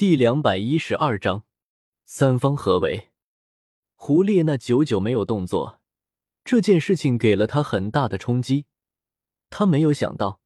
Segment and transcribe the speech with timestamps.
[0.00, 1.44] 第两百一十二章，
[2.06, 3.10] 三方合围。
[3.94, 5.78] 胡列娜久久没有动作，
[6.42, 8.64] 这件事情给了他很大的冲击。
[9.50, 10.40] 他没有想到，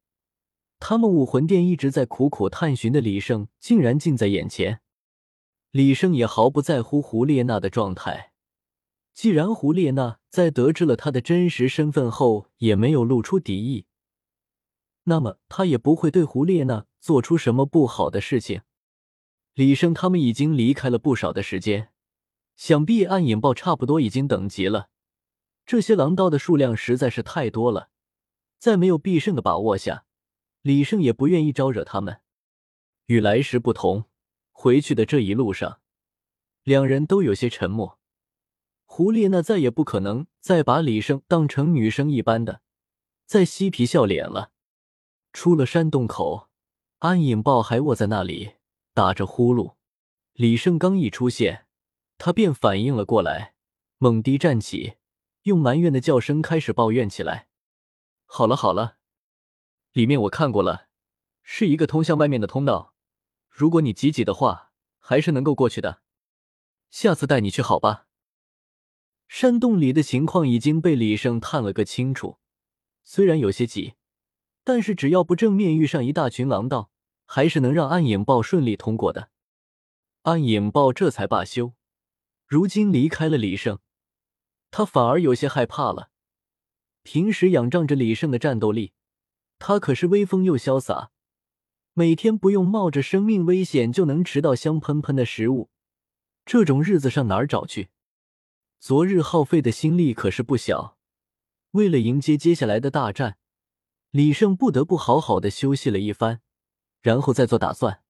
[0.77, 4.81] 他们武魂殿一直在苦苦探寻的李胜，竟然近在眼前。
[5.71, 8.33] 李胜也毫不在乎胡列娜的状态。
[9.13, 13.85] 既然胡列娜在得知了他的真实身份后，也没有露出敌意，
[15.05, 18.63] 那么他也不会对胡列娜做出什么不好的事情。
[19.55, 21.89] 李胜他们已经离开了不少的时间，
[22.57, 24.89] 想必暗影豹差不多已经等急了。
[25.65, 27.89] 这些狼道的数量实在是太多了，
[28.59, 30.03] 在没有必胜的把握下，
[30.61, 32.19] 李胜也不愿意招惹他们。
[33.05, 34.03] 与来时不同，
[34.51, 35.79] 回去的这一路上，
[36.63, 37.97] 两人都有些沉默。
[38.83, 42.61] 胡列娜再也不可能再把李胜当成女生一般的
[43.25, 44.51] 在嬉皮笑脸了。
[45.31, 46.49] 出了山洞口，
[46.99, 48.55] 暗影豹还卧在那里。
[48.95, 49.75] 打着呼噜，
[50.31, 51.65] 李胜刚一出现，
[52.17, 53.53] 他便反应了过来，
[53.97, 54.95] 猛地站起，
[55.41, 57.49] 用埋怨的叫声开始抱怨起来
[58.23, 58.95] ：“好了好了，
[59.91, 60.87] 里面我看过了，
[61.43, 62.93] 是一个通向外面的通道。
[63.49, 66.01] 如果你挤挤的话，还是能够过去的。
[66.89, 68.07] 下次带你去好吧？”
[69.27, 72.37] 山洞里的情况已经被李胜探了个清楚，
[73.03, 73.95] 虽然有些挤，
[74.63, 76.93] 但是只要不正面遇上一大群狼道。
[77.25, 79.29] 还是能让暗影豹顺利通过的。
[80.23, 81.73] 暗影豹这才罢休。
[82.47, 83.79] 如今离开了李胜，
[84.69, 86.09] 他反而有些害怕了。
[87.03, 88.93] 平时仰仗着李胜的战斗力，
[89.59, 91.11] 他可是威风又潇洒，
[91.93, 95.69] 每天不用冒着生命危险就能吃到香喷喷的食物，
[96.45, 97.89] 这种日子上哪儿找去？
[98.79, 100.97] 昨日耗费的心力可是不小。
[101.71, 103.37] 为了迎接接下来的大战，
[104.11, 106.41] 李胜不得不好好的休息了一番。
[107.05, 108.01] 然后再做打算。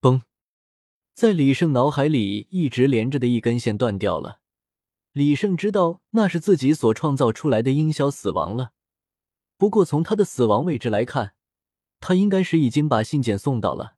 [0.00, 0.22] 嘣，
[1.14, 4.38] 在李胜脑海里一直连着的一根线断掉了。
[5.10, 8.70] 李胜知道那是自己所创造出来的音消死亡了。
[9.56, 11.34] 不过从他的死亡位置来看，
[11.98, 13.96] 他应该是已经把信件送到了。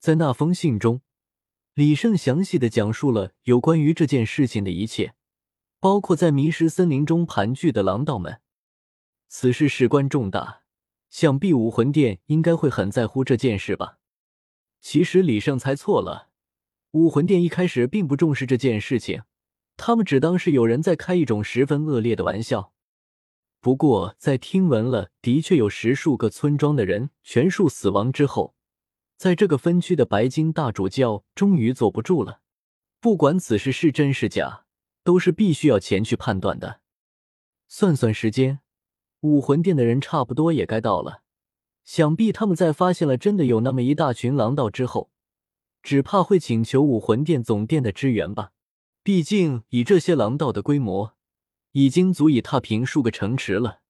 [0.00, 1.00] 在那封信中，
[1.74, 5.14] 李胜详细的讲述了有关于这件事情的一切，
[5.78, 8.40] 包括在迷失森林中盘踞的狼道们。
[9.28, 10.62] 此事事关重大。
[11.10, 13.98] 想必武魂殿应该会很在乎这件事吧？
[14.80, 16.30] 其实李胜猜错了，
[16.92, 19.24] 武魂殿一开始并不重视这件事情，
[19.76, 22.72] 他们只当是有人在开一种十分恶劣的玩笑。
[23.60, 28.54] 不过在听闻了的确有十数个村庄的人全数死亡之后，
[29.18, 32.40] 在这个分区的白金大主教终于坐不住了。
[33.00, 34.64] 不管此事是真是假，
[35.02, 36.80] 都是必须要前去判断的。
[37.68, 38.60] 算算时间。
[39.20, 41.22] 武魂殿的人差不多也该到了，
[41.84, 45.10] 想必他们在发现了真的有那么一大群狼道之后，
[45.82, 48.52] 只怕会请求武魂殿总殿的支援吧。
[49.02, 51.14] 毕竟以这些狼道的规模，
[51.72, 53.80] 已经足以踏平数个城池了。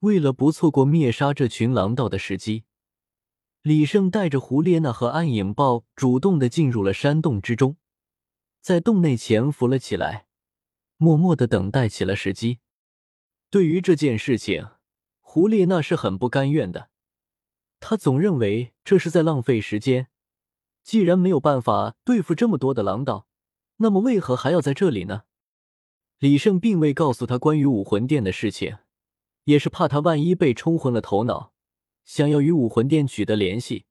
[0.00, 2.64] 为了不错过灭杀这群狼道的时机，
[3.62, 7.76] 李胜带着胡列娜和暗影豹主动的进入了山洞之中，
[8.60, 10.26] 在洞内潜伏了起来，
[10.96, 12.60] 默默的等待起了时机。
[13.50, 14.68] 对于这件事情，
[15.20, 16.90] 胡列娜是很不甘愿的。
[17.80, 20.08] 她总认为这是在浪费时间。
[20.82, 23.26] 既然没有办法对付这么多的狼道，
[23.76, 25.24] 那么为何还要在这里呢？
[26.18, 28.78] 李胜并未告诉他关于武魂殿的事情，
[29.44, 31.52] 也是怕他万一被冲昏了头脑，
[32.04, 33.84] 想要与武魂殿取得联系，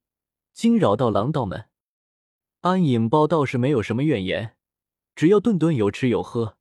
[0.52, 1.66] 惊扰到狼道们。
[2.60, 4.56] 安影豹倒是没有什么怨言，
[5.14, 6.58] 只要顿顿有吃有喝，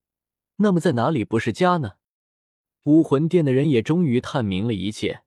[0.58, 1.94] 那么在哪里不是家呢？
[2.88, 5.24] 武魂殿的人也终于探明了一切。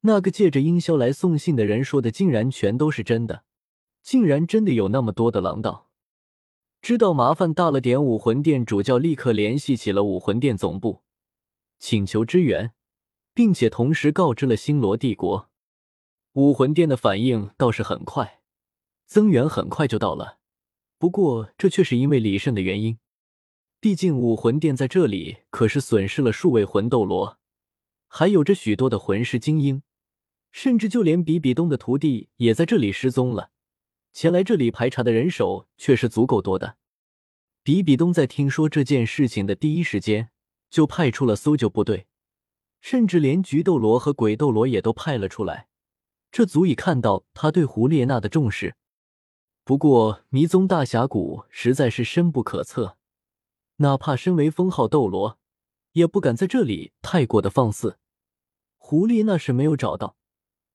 [0.00, 3.44] 那个借着音消来送信的人说的，竟然全都是真的，
[4.02, 5.90] 竟然真的有那么多的狼道。
[6.80, 11.02] 知道麻烦大了点，武魂殿主教立刻联系起了武魂殿总部，
[11.78, 12.72] 请求支援，
[13.34, 15.50] 并且同时告知了星罗帝国。
[16.32, 18.40] 武魂殿的反应倒是很快，
[19.04, 20.38] 增援很快就到了。
[20.98, 22.98] 不过这却是因为李胜的原因。
[23.82, 27.38] 毕竟武魂殿在这里可是损失了数位魂斗罗，
[28.08, 29.82] 还有着许多的魂师精英，
[30.52, 33.52] 甚至就连比比东的徒弟也在这里失踪了。
[34.12, 36.76] 前来这里排查的人手却是足够多的。
[37.62, 40.28] 比比东在听说这件事情的第一时间，
[40.68, 42.06] 就派出了搜救部队，
[42.82, 45.68] 甚至连菊斗罗和鬼斗罗也都派了出来，
[46.30, 48.74] 这足以看到他对胡列娜的重视。
[49.64, 52.98] 不过迷踪大峡谷实在是深不可测。
[53.80, 55.38] 哪怕身为封号斗罗，
[55.92, 57.98] 也不敢在这里太过的放肆。
[58.76, 60.16] 狐狸那是没有找到，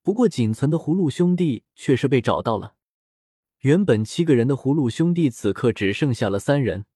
[0.02, 2.74] 不过仅存的葫芦兄弟却是被找到了。
[3.60, 6.88] 原本七个人的葫芦兄弟此刻只剩下了三人，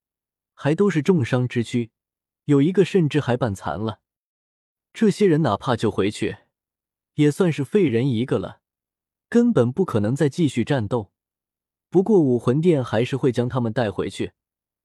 [0.56, 1.92] 还都是重伤之躯，
[2.46, 4.00] 有一个甚至还半残了。
[4.92, 6.38] 这些人哪怕救回去，
[7.16, 8.62] 也算是废人一个了，
[9.30, 11.12] 根本不可能再继续战斗。
[11.92, 14.32] 不过武魂殿还是会将他们带回去，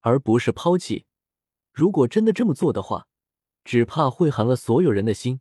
[0.00, 1.06] 而不是抛弃。
[1.74, 3.08] 如果真的这么做的话，
[3.64, 5.40] 只怕会寒了所有人的心。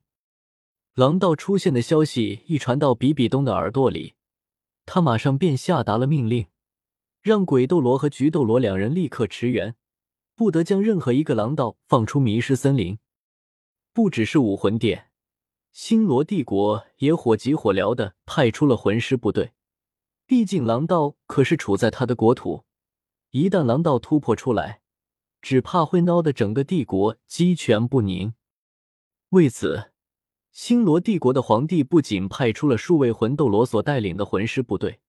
[0.95, 4.15] 狼道出现的消息一传到比比东的耳朵里。
[4.85, 6.47] 他马上便下达了命令，
[7.21, 9.75] 让鬼斗罗和菊斗罗两人立刻驰援，
[10.35, 12.97] 不得将任何一个狼道放出迷失森林。
[13.93, 15.11] 不只是武魂殿，
[15.71, 19.53] 星罗帝国也火急火燎的派出了魂师部队。
[20.25, 22.65] 毕竟狼道可是处在他的国土，
[23.29, 24.81] 一旦狼道突破出来，
[25.43, 28.33] 只怕会闹得整个帝国鸡犬不宁。
[29.29, 29.91] 为此。
[30.53, 34.99] 星罗帝国的皇帝不仅派出了数位魂斗罗所带领的魂师部队，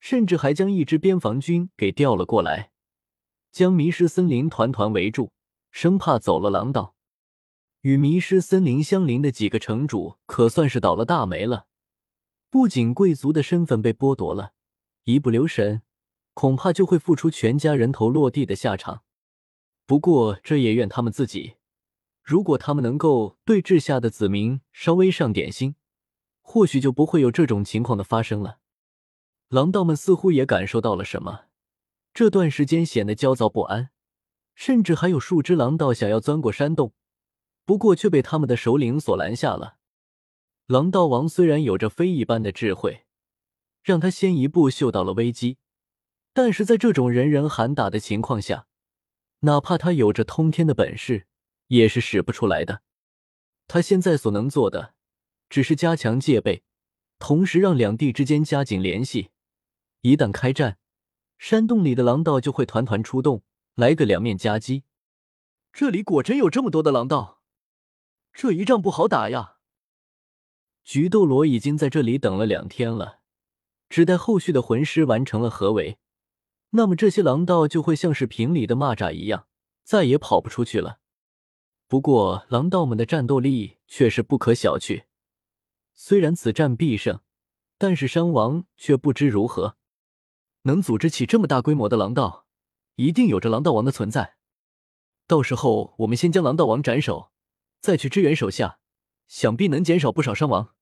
[0.00, 2.70] 甚至还将一支边防军给调了过来，
[3.52, 5.32] 将迷失森林团团围住，
[5.70, 6.94] 生怕走了狼道。
[7.82, 11.66] 与迷失森林相邻的几个城主可算是倒了大霉了，
[12.48, 14.54] 不仅贵族的身份被剥夺了，
[15.04, 15.82] 一不留神，
[16.32, 19.02] 恐怕就会付出全家人头落地的下场。
[19.90, 21.54] 不过这也怨他们自己。
[22.22, 25.74] 如果他们能够对治下的子民稍微上点心，
[26.42, 28.60] 或许就不会有这种情况的发生了。
[29.48, 31.46] 狼道们似乎也感受到了什么，
[32.14, 33.90] 这段时间显得焦躁不安，
[34.54, 36.92] 甚至还有数只狼道想要钻过山洞，
[37.64, 39.78] 不过却被他们的首领所拦下了。
[40.68, 43.06] 狼道王虽然有着非一般的智慧，
[43.82, 45.58] 让他先一步嗅到了危机，
[46.32, 48.68] 但是在这种人人喊打的情况下，
[49.40, 51.26] 哪怕他有着通天的本事。
[51.70, 52.82] 也是使不出来的。
[53.68, 54.94] 他现在所能做的，
[55.48, 56.64] 只是加强戒备，
[57.20, 59.30] 同时让两地之间加紧联系。
[60.00, 60.78] 一旦开战，
[61.38, 63.44] 山洞里的狼道就会团团出动，
[63.76, 64.82] 来个两面夹击。
[65.72, 67.40] 这里果真有这么多的狼道，
[68.32, 69.58] 这一仗不好打呀！
[70.82, 73.20] 菊斗罗已经在这里等了两天了，
[73.88, 75.98] 只待后续的魂师完成了合围，
[76.70, 79.46] 那么这些狼道就会像是瓶里的蚂蚱一样，
[79.82, 81.00] 再也跑不出去了。
[81.88, 85.04] 不过，狼道们的战斗力却是不可小觑。
[85.94, 87.20] 虽然此战必胜，
[87.76, 89.76] 但是伤亡却不知如何。
[90.62, 92.46] 能组织起这么大规模的狼道，
[92.94, 94.36] 一定有着狼道王的存在。
[95.26, 97.32] 到时候，我们先将狼道王斩首，
[97.80, 98.78] 再去支援手下，
[99.26, 100.74] 想必能减少不少伤亡。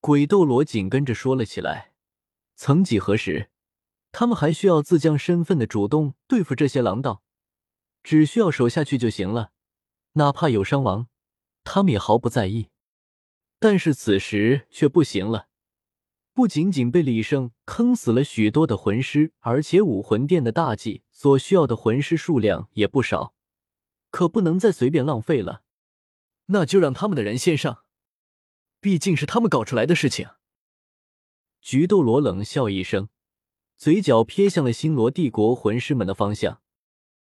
[0.00, 1.92] 鬼斗罗紧跟着说了起来。
[2.54, 3.50] 曾几何时，
[4.12, 7.22] 他们还需要自降身份的主动对付这些狼道，
[8.02, 9.52] 只需要守下去就行了。
[10.12, 11.08] 哪怕有伤亡，
[11.62, 12.68] 他们也毫不在意。
[13.58, 15.48] 但是此时却不行了，
[16.32, 23.34] 不仅仅被李胜坑死了许多的魂师，而且武魂殿的大祭所需要的魂师数量也不少，
[24.10, 25.62] 可不能再随便浪费了。
[26.46, 27.84] 那就让他们的人先上，
[28.80, 30.30] 毕竟是他们搞出来的事情。
[31.60, 33.08] 菊斗罗冷笑一声，
[33.78, 36.58] 嘴角瞥向了星罗帝国魂师们的方向。